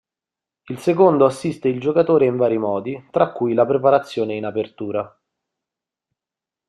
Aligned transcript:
Il 0.65 0.79
secondo 0.79 1.25
assiste 1.25 1.67
il 1.67 1.79
giocatore 1.79 2.25
in 2.25 2.35
vari 2.35 2.57
modi, 2.57 3.09
tra 3.11 3.31
cui 3.31 3.53
la 3.53 3.67
preparazione 3.67 4.33
in 4.33 4.45
apertura. 4.45 5.15